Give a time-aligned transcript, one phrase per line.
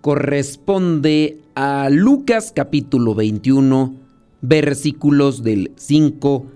[0.00, 3.96] corresponde a Lucas capítulo 21,
[4.40, 6.46] versículos del 5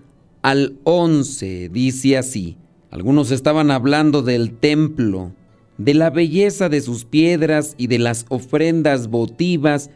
[0.43, 1.69] al 11.
[1.71, 2.57] Dice así,
[2.91, 5.33] algunos estaban hablando del templo,
[5.79, 9.91] de la belleza de sus piedras y de las ofrendas votivas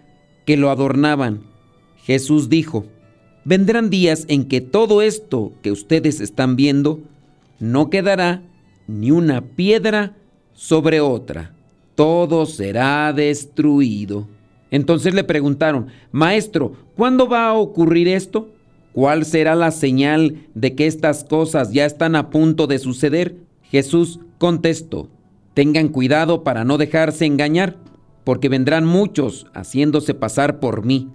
[0.44, 1.42] que lo adornaban.
[2.04, 2.86] Jesús dijo,
[3.44, 7.00] vendrán días en que todo esto que ustedes están viendo
[7.58, 8.42] no quedará
[8.86, 10.16] ni una piedra
[10.52, 11.55] sobre otra.
[11.96, 14.28] Todo será destruido.
[14.70, 18.50] Entonces le preguntaron, Maestro, ¿cuándo va a ocurrir esto?
[18.92, 23.38] ¿Cuál será la señal de que estas cosas ya están a punto de suceder?
[23.62, 25.08] Jesús contestó,
[25.54, 27.78] Tengan cuidado para no dejarse engañar,
[28.24, 31.08] porque vendrán muchos haciéndose pasar por mí.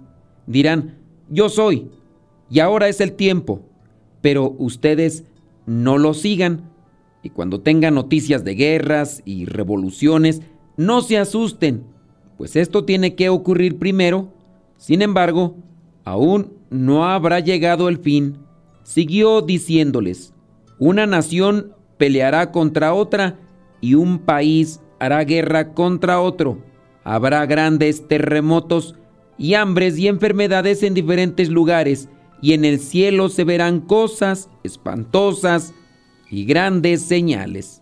[0.46, 0.98] Dirán,
[1.30, 1.90] Yo soy,
[2.50, 3.62] y ahora es el tiempo,
[4.20, 5.24] pero ustedes
[5.64, 6.72] no lo sigan
[7.22, 10.42] y cuando tengan noticias de guerras y revoluciones,
[10.76, 11.84] no se asusten,
[12.36, 14.28] pues esto tiene que ocurrir primero.
[14.76, 15.56] Sin embargo,
[16.04, 18.38] aún no habrá llegado el fin.
[18.82, 20.34] Siguió diciéndoles,
[20.78, 23.38] una nación peleará contra otra
[23.80, 26.58] y un país hará guerra contra otro.
[27.04, 28.96] Habrá grandes terremotos
[29.38, 32.08] y hambres y enfermedades en diferentes lugares,
[32.40, 35.72] y en el cielo se verán cosas espantosas
[36.30, 37.81] y grandes señales.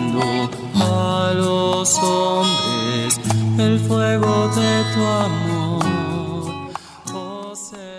[1.81, 3.19] hombres
[3.57, 6.71] el fuego de tu amor.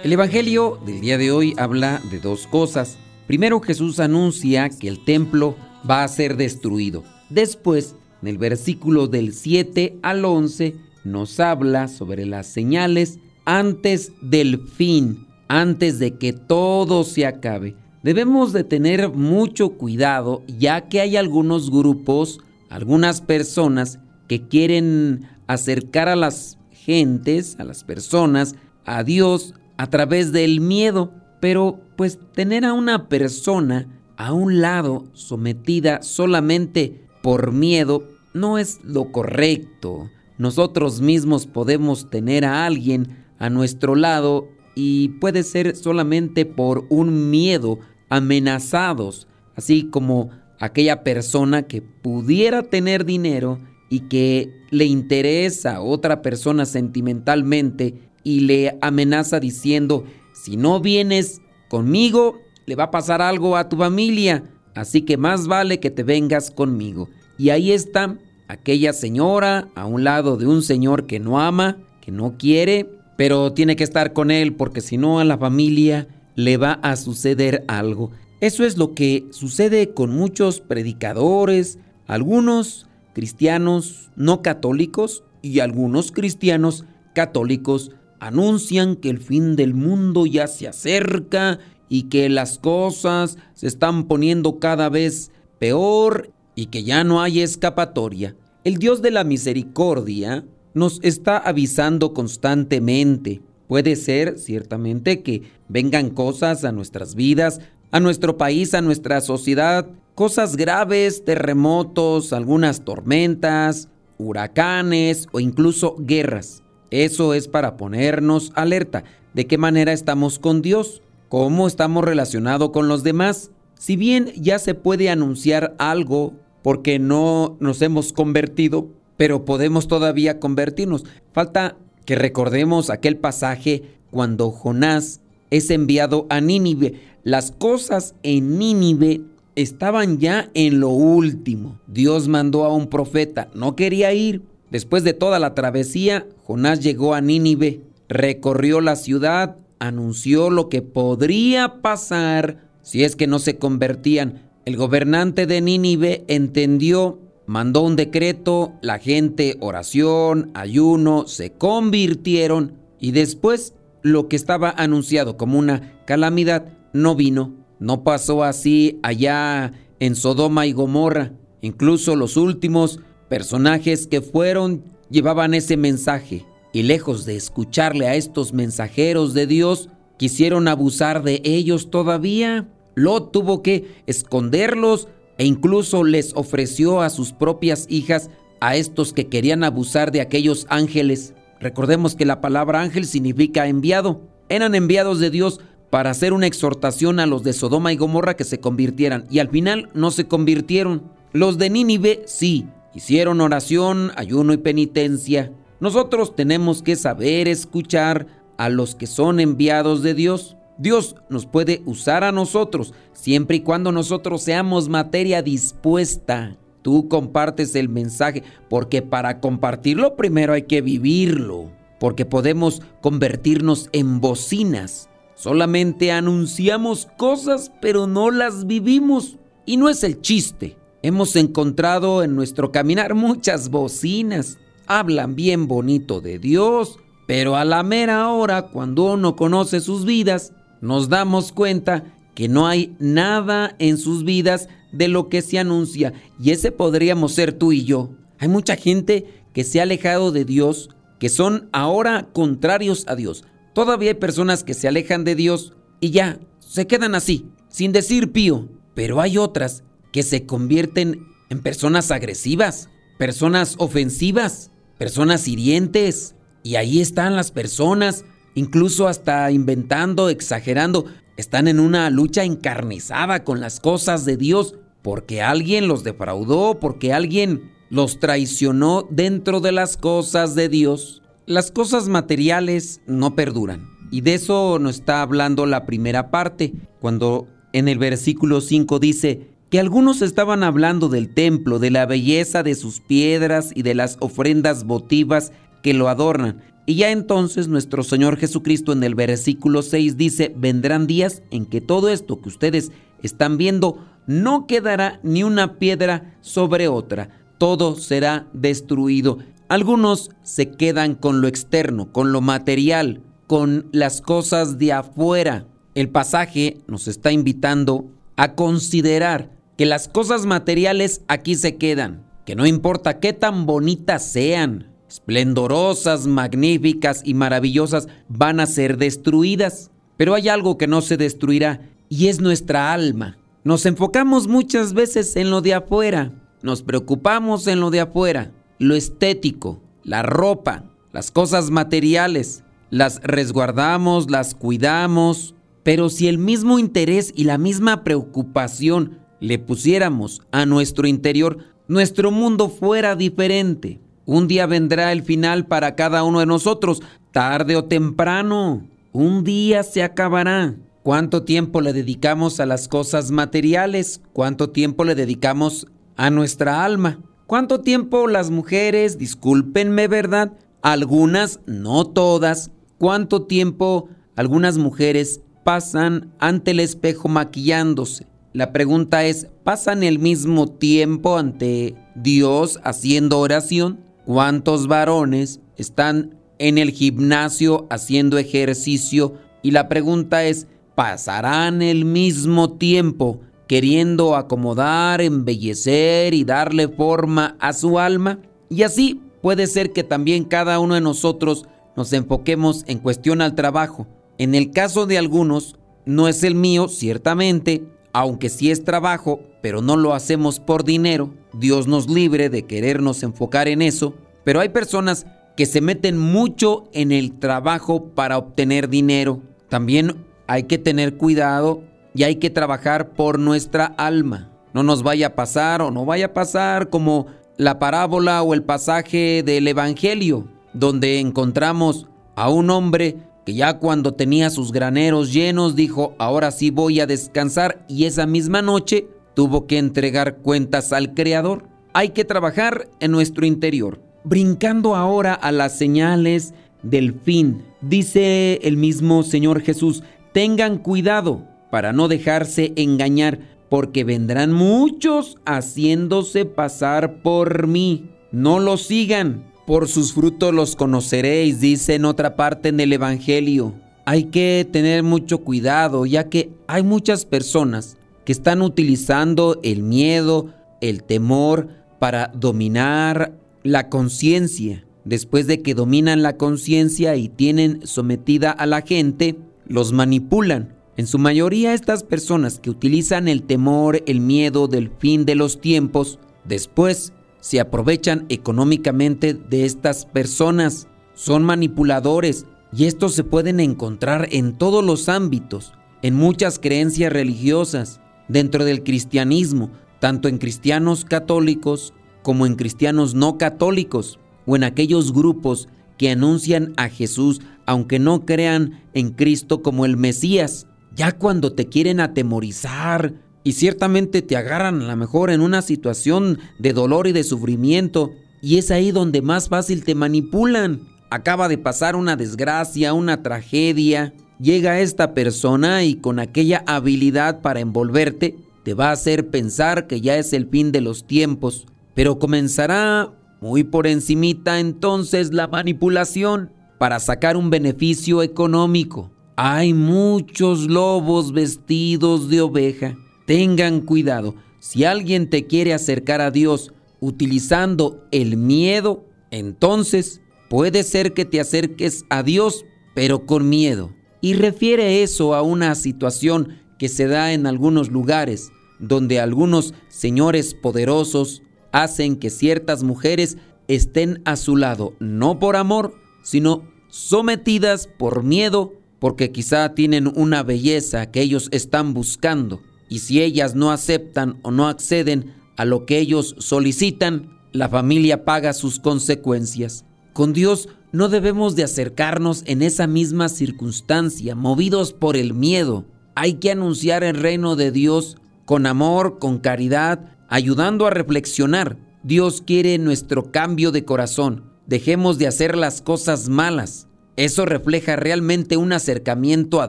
[0.05, 2.97] El Evangelio del día de hoy habla de dos cosas.
[3.27, 5.57] Primero Jesús anuncia que el templo
[5.89, 7.03] va a ser destruido.
[7.29, 14.61] Después, en el versículo del 7 al 11, nos habla sobre las señales antes del
[14.61, 17.75] fin, antes de que todo se acabe.
[18.05, 22.39] Debemos de tener mucho cuidado ya que hay algunos grupos
[22.73, 28.55] algunas personas que quieren acercar a las gentes, a las personas,
[28.87, 31.13] a Dios a través del miedo.
[31.41, 38.81] Pero pues tener a una persona a un lado sometida solamente por miedo no es
[38.83, 40.09] lo correcto.
[40.39, 47.31] Nosotros mismos podemos tener a alguien a nuestro lado y puede ser solamente por un
[47.31, 50.31] miedo amenazados, así como
[50.63, 53.59] aquella persona que pudiera tener dinero
[53.91, 61.41] y que le interesa a otra persona sentimentalmente y le amenaza diciendo, si no vienes
[61.69, 64.45] conmigo, le va a pasar algo a tu familia,
[64.77, 67.09] así que más vale que te vengas conmigo.
[67.37, 72.13] Y ahí está aquella señora a un lado de un señor que no ama, que
[72.13, 76.07] no quiere, pero tiene que estar con él porque si no a la familia
[76.37, 78.13] le va a suceder algo.
[78.43, 81.79] Eso es lo que sucede con muchos predicadores,
[82.09, 86.85] algunos cristianos no católicos y algunos cristianos
[87.15, 93.69] católicos anuncian que el fin del mundo ya se acerca y que las cosas se
[93.69, 95.31] están poniendo cada vez
[95.61, 98.35] peor y que ya no hay escapatoria.
[98.65, 100.45] El Dios de la misericordia
[100.75, 103.41] nos está avisando constantemente.
[103.69, 107.61] Puede ser, ciertamente, que vengan cosas a nuestras vidas
[107.93, 116.63] a nuestro país, a nuestra sociedad, cosas graves, terremotos, algunas tormentas, huracanes o incluso guerras.
[116.91, 119.05] Eso es para ponernos alerta.
[119.35, 121.03] ¿De qué manera estamos con Dios?
[121.29, 123.51] ¿Cómo estamos relacionados con los demás?
[123.79, 130.39] Si bien ya se puede anunciar algo porque no nos hemos convertido, pero podemos todavía
[130.39, 131.05] convertirnos.
[131.33, 135.22] Falta que recordemos aquel pasaje cuando Jonás
[135.53, 136.95] es enviado a Nínive.
[137.23, 139.21] Las cosas en Nínive
[139.55, 141.79] estaban ya en lo último.
[141.87, 144.43] Dios mandó a un profeta, no quería ir.
[144.71, 150.81] Después de toda la travesía, Jonás llegó a Nínive, recorrió la ciudad, anunció lo que
[150.81, 154.51] podría pasar si es que no se convertían.
[154.65, 163.11] El gobernante de Nínive entendió mandó un decreto, la gente, oración, ayuno, se convirtieron y
[163.11, 167.55] después lo que estaba anunciado como una calamidad no vino.
[167.79, 171.33] No pasó así allá en Sodoma y Gomorra.
[171.61, 178.53] Incluso los últimos personajes que fueron llevaban ese mensaje y lejos de escucharle a estos
[178.53, 182.69] mensajeros de Dios, quisieron abusar de ellos todavía.
[182.95, 185.09] Lot tuvo que esconderlos,
[185.39, 190.67] e incluso les ofreció a sus propias hijas a estos que querían abusar de aquellos
[190.69, 191.35] ángeles.
[191.63, 194.21] Recordemos que la palabra ángel significa enviado.
[194.49, 195.61] Eran enviados de Dios
[195.91, 199.49] para hacer una exhortación a los de Sodoma y Gomorra que se convirtieran y al
[199.49, 201.05] final no se convirtieron.
[201.33, 205.53] Los de Nínive sí, hicieron oración, ayuno y penitencia.
[205.79, 208.27] Nosotros tenemos que saber escuchar
[208.57, 210.57] a los que son enviados de Dios.
[210.79, 216.57] Dios nos puede usar a nosotros siempre y cuando nosotros seamos materia dispuesta.
[216.83, 224.21] Tú compartes el mensaje porque para compartirlo primero hay que vivirlo, porque podemos convertirnos en
[224.21, 225.09] bocinas.
[225.35, 229.39] Solamente anunciamos cosas pero no las vivimos.
[229.65, 230.77] Y no es el chiste.
[231.03, 234.59] Hemos encontrado en nuestro caminar muchas bocinas.
[234.87, 240.53] Hablan bien bonito de Dios, pero a la mera hora, cuando uno conoce sus vidas,
[240.81, 246.13] nos damos cuenta que no hay nada en sus vidas de lo que se anuncia.
[246.41, 248.11] Y ese podríamos ser tú y yo.
[248.39, 253.45] Hay mucha gente que se ha alejado de Dios, que son ahora contrarios a Dios.
[253.75, 258.33] Todavía hay personas que se alejan de Dios y ya se quedan así, sin decir
[258.33, 258.69] pío.
[258.95, 262.89] Pero hay otras que se convierten en personas agresivas,
[263.19, 266.35] personas ofensivas, personas hirientes.
[266.63, 268.25] Y ahí están las personas
[268.55, 271.07] incluso hasta inventando, exagerando,
[271.37, 277.13] están en una lucha encarnizada con las cosas de Dios porque alguien los defraudó, porque
[277.13, 281.23] alguien los traicionó dentro de las cosas de Dios.
[281.47, 283.91] Las cosas materiales no perduran.
[284.11, 289.49] Y de eso nos está hablando la primera parte, cuando en el versículo 5 dice
[289.71, 294.19] que algunos estaban hablando del templo, de la belleza de sus piedras y de las
[294.21, 295.53] ofrendas votivas
[295.83, 296.63] que lo adornan.
[296.85, 301.81] Y ya entonces nuestro Señor Jesucristo en el versículo 6 dice, vendrán días en que
[301.81, 302.91] todo esto que ustedes
[303.23, 309.39] están viendo no quedará ni una piedra sobre otra, todo será destruido.
[309.69, 315.67] Algunos se quedan con lo externo, con lo material, con las cosas de afuera.
[315.95, 322.57] El pasaje nos está invitando a considerar que las cosas materiales aquí se quedan, que
[322.57, 329.91] no importa qué tan bonitas sean, esplendorosas, magníficas y maravillosas van a ser destruidas.
[330.17, 333.37] Pero hay algo que no se destruirá y es nuestra alma.
[333.65, 338.95] Nos enfocamos muchas veces en lo de afuera, nos preocupamos en lo de afuera, lo
[338.95, 347.33] estético, la ropa, las cosas materiales, las resguardamos, las cuidamos, pero si el mismo interés
[347.37, 354.01] y la misma preocupación le pusiéramos a nuestro interior, nuestro mundo fuera diferente.
[354.25, 357.03] Un día vendrá el final para cada uno de nosotros,
[357.33, 358.87] tarde o temprano.
[359.13, 360.77] Un día se acabará.
[361.03, 364.21] ¿Cuánto tiempo le dedicamos a las cosas materiales?
[364.33, 367.19] ¿Cuánto tiempo le dedicamos a nuestra alma?
[367.49, 370.53] ¿Cuánto tiempo las mujeres, discúlpenme, verdad?
[370.81, 372.71] Algunas, no todas.
[372.99, 378.29] ¿Cuánto tiempo algunas mujeres pasan ante el espejo maquillándose?
[378.53, 384.12] La pregunta es, ¿pasan el mismo tiempo ante Dios haciendo oración?
[384.25, 389.35] ¿Cuántos varones están en el gimnasio haciendo ejercicio?
[389.63, 397.73] Y la pregunta es, ¿pasarán el mismo tiempo queriendo acomodar, embellecer y darle forma a
[397.73, 398.39] su alma?
[398.69, 403.55] Y así puede ser que también cada uno de nosotros nos enfoquemos en cuestión al
[403.55, 404.07] trabajo.
[404.39, 405.77] En el caso de algunos,
[406.07, 411.33] no es el mío, ciertamente, aunque sí es trabajo, pero no lo hacemos por dinero,
[411.53, 414.15] Dios nos libre de querernos enfocar en eso,
[414.45, 415.27] pero hay personas
[415.57, 419.41] que se meten mucho en el trabajo para obtener dinero.
[419.69, 421.83] También hay que tener cuidado
[422.15, 424.51] y hay que trabajar por nuestra alma.
[424.73, 427.27] No nos vaya a pasar o no vaya a pasar como
[427.57, 434.15] la parábola o el pasaje del Evangelio, donde encontramos a un hombre que ya cuando
[434.15, 439.67] tenía sus graneros llenos dijo, ahora sí voy a descansar y esa misma noche tuvo
[439.67, 441.69] que entregar cuentas al Creador.
[441.93, 444.01] Hay que trabajar en nuestro interior.
[444.25, 451.93] Brincando ahora a las señales del fin, dice el mismo Señor Jesús, tengan cuidado para
[451.93, 458.11] no dejarse engañar, porque vendrán muchos haciéndose pasar por mí.
[458.31, 463.75] No los sigan, por sus frutos los conoceréis, dice en otra parte en el Evangelio.
[464.05, 470.53] Hay que tener mucho cuidado, ya que hay muchas personas que están utilizando el miedo,
[470.81, 474.85] el temor para dominar la conciencia.
[475.05, 481.07] Después de que dominan la conciencia y tienen sometida a la gente, los manipulan en
[481.07, 486.19] su mayoría estas personas que utilizan el temor, el miedo del fin de los tiempos,
[486.45, 490.87] después se aprovechan económicamente de estas personas.
[491.15, 495.73] Son manipuladores y estos se pueden encontrar en todos los ámbitos,
[496.03, 503.39] en muchas creencias religiosas, dentro del cristianismo, tanto en cristianos católicos como en cristianos no
[503.39, 505.69] católicos, o en aquellos grupos
[505.99, 510.69] que anuncian a Jesús aunque no crean en Cristo como el Mesías.
[510.95, 516.39] Ya cuando te quieren atemorizar y ciertamente te agarran a lo mejor en una situación
[516.59, 520.81] de dolor y de sufrimiento, y es ahí donde más fácil te manipulan.
[521.11, 524.15] Acaba de pasar una desgracia, una tragedia.
[524.41, 530.01] Llega esta persona y con aquella habilidad para envolverte, te va a hacer pensar que
[530.01, 531.67] ya es el fin de los tiempos.
[531.95, 539.11] Pero comenzará muy por encimita entonces la manipulación para sacar un beneficio económico.
[539.37, 542.97] Hay muchos lobos vestidos de oveja.
[543.27, 544.35] Tengan cuidado.
[544.59, 551.41] Si alguien te quiere acercar a Dios utilizando el miedo, entonces puede ser que te
[551.41, 552.65] acerques a Dios,
[552.95, 553.93] pero con miedo.
[554.21, 560.55] Y refiere eso a una situación que se da en algunos lugares, donde algunos señores
[560.55, 563.37] poderosos hacen que ciertas mujeres
[563.67, 570.45] estén a su lado, no por amor, sino sometidas por miedo porque quizá tienen una
[570.45, 572.61] belleza que ellos están buscando
[572.93, 578.27] y si ellas no aceptan o no acceden a lo que ellos solicitan, la familia
[578.27, 579.87] paga sus consecuencias.
[580.13, 585.87] Con Dios no debemos de acercarnos en esa misma circunstancia, movidos por el miedo.
[586.15, 591.79] Hay que anunciar el reino de Dios con amor, con caridad, ayudando a reflexionar.
[592.03, 594.53] Dios quiere nuestro cambio de corazón.
[594.67, 596.89] Dejemos de hacer las cosas malas.
[597.17, 599.69] Eso refleja realmente un acercamiento a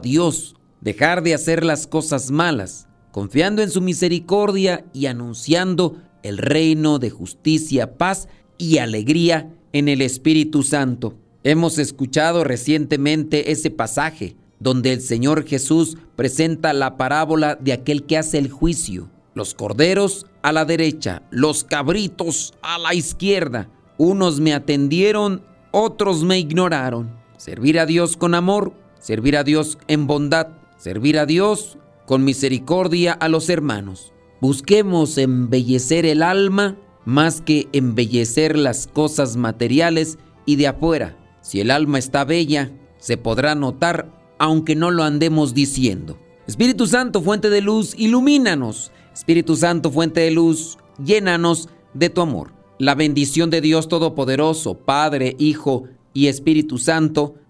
[0.00, 6.98] Dios, dejar de hacer las cosas malas, confiando en su misericordia y anunciando el reino
[6.98, 8.26] de justicia, paz
[8.58, 11.14] y alegría en el Espíritu Santo.
[11.44, 18.18] Hemos escuchado recientemente ese pasaje donde el Señor Jesús presenta la parábola de aquel que
[18.18, 19.08] hace el juicio.
[19.34, 23.68] Los corderos a la derecha, los cabritos a la izquierda.
[23.96, 27.14] Unos me atendieron, otros me ignoraron.
[27.36, 33.12] Servir a Dios con amor, servir a Dios en bondad, servir a Dios con misericordia
[33.12, 34.12] a los hermanos.
[34.40, 41.16] Busquemos embellecer el alma más que embellecer las cosas materiales y de afuera.
[41.40, 46.18] Si el alma está bella, se podrá notar aunque no lo andemos diciendo.
[46.46, 48.92] Espíritu Santo, fuente de luz, ilumínanos.
[49.12, 52.52] Espíritu Santo, fuente de luz, llénanos de tu amor.
[52.78, 57.36] La bendición de Dios Todopoderoso, Padre, Hijo y Espíritu Santo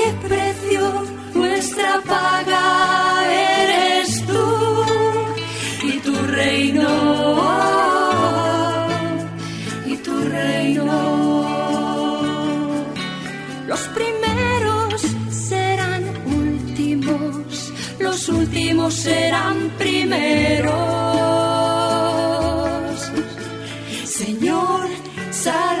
[0.00, 1.04] qué precio,
[1.34, 2.66] nuestra paga
[3.60, 4.46] eres tú
[5.82, 6.88] y tu reino.
[9.86, 10.86] Y tu reino.
[13.66, 20.80] Los primeros serán últimos, los últimos serán primeros.
[24.04, 24.88] Señor,
[25.30, 25.80] sal